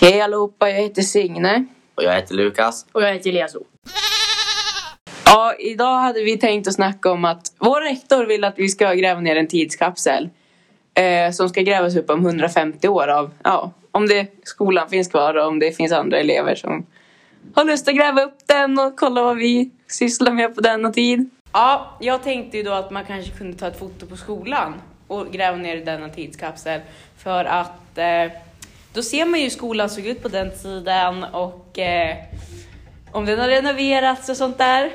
[0.00, 1.64] Hej allihopa, jag heter Signe.
[1.94, 2.86] Och jag heter Lukas.
[2.92, 3.64] Och jag heter Elias O.
[5.24, 8.94] Ja, idag hade vi tänkt att snacka om att vår rektor vill att vi ska
[8.94, 10.28] gräva ner en tidskapsel.
[10.94, 15.34] Eh, som ska grävas upp om 150 år av, ja, om det, skolan finns kvar
[15.34, 16.86] och om det finns andra elever som
[17.54, 21.30] har lust att gräva upp den och kolla vad vi sysslar med på denna tid.
[21.52, 24.74] Ja, jag tänkte ju då att man kanske kunde ta ett foto på skolan
[25.06, 26.80] och gräva ner i denna tidskapsel.
[27.16, 28.32] För att eh,
[28.98, 32.16] då ser man ju hur skolan såg ut på den tiden och eh,
[33.12, 34.92] om den har renoverats och sånt där.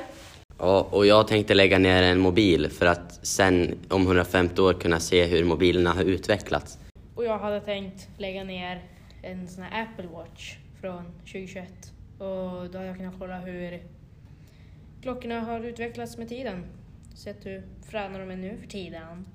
[0.58, 5.00] Ja, och jag tänkte lägga ner en mobil för att sen om 150 år kunna
[5.00, 6.78] se hur mobilerna har utvecklats.
[7.14, 8.82] Och jag hade tänkt lägga ner
[9.22, 11.68] en sån här Apple Watch från 2021.
[12.18, 13.82] Och då hade jag kunnat kolla hur
[15.02, 16.64] klockorna har utvecklats med tiden.
[17.14, 19.26] Sett hur fräna de är nu för tiden.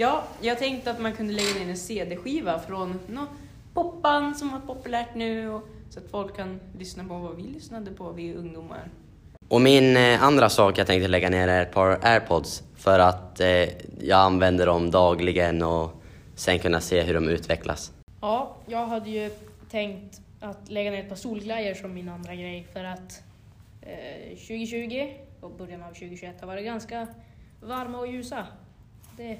[0.00, 3.28] Ja, jag tänkte att man kunde lägga ner en CD-skiva från något
[3.74, 7.90] popband som var populärt nu och, så att folk kan lyssna på vad vi lyssnade
[7.90, 8.90] på, vi ungdomar.
[9.48, 13.40] Och min eh, andra sak jag tänkte lägga ner är ett par airpods för att
[13.40, 13.48] eh,
[14.00, 16.02] jag använder dem dagligen och
[16.34, 17.92] sen kunna se hur de utvecklas.
[18.20, 19.30] Ja, jag hade ju
[19.70, 23.22] tänkt att lägga ner ett par solglajjor som min andra grej för att
[23.82, 27.06] eh, 2020 och början av 2021 har varit ganska
[27.60, 28.46] varma och ljusa.
[29.16, 29.38] Det,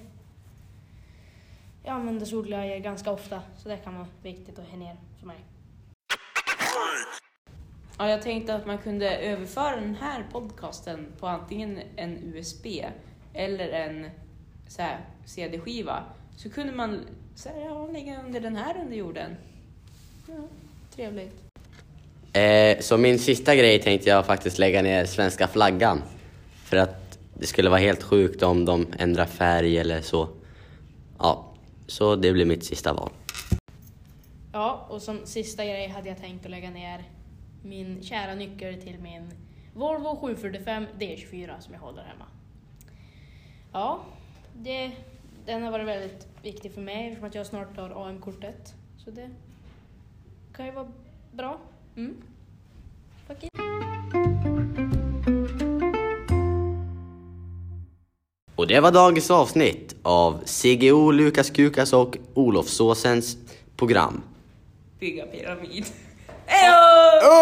[1.84, 5.36] jag använder solglajjor ganska ofta så det kan vara viktigt att ha ner för mig.
[7.98, 12.66] Ja, jag tänkte att man kunde överföra den här podcasten på antingen en USB
[13.34, 14.10] eller en
[14.68, 16.02] så här, CD-skiva.
[16.36, 19.36] Så kunde man så här, ja, lägga under den här under jorden.
[20.28, 20.34] Ja,
[20.96, 21.34] trevligt.
[22.32, 26.02] Eh, så min sista grej tänkte jag faktiskt lägga ner svenska flaggan.
[26.64, 30.28] För att det skulle vara helt sjukt om de ändrar färg eller så.
[31.18, 31.54] Ja,
[31.88, 33.10] så det blir mitt sista val.
[34.52, 37.04] Ja, och som sista grej hade jag tänkt att lägga ner
[37.62, 39.30] min kära nyckel till min
[39.74, 42.24] Volvo 745 D24 som jag håller hemma.
[43.72, 44.00] Ja,
[44.54, 44.92] det,
[45.46, 48.74] den har varit väldigt viktig för mig eftersom att jag snart tar AM-kortet.
[49.04, 49.30] Så det
[50.52, 50.92] kan ju vara
[51.32, 51.58] bra.
[51.96, 52.16] Mm.
[53.42, 53.50] It.
[58.54, 63.36] Och det var dagens avsnitt av CGO, Lukas Kukas och Olof Såsens
[63.76, 64.22] program.
[65.00, 65.84] Bygga pyramid.
[66.46, 67.37] Hejdå!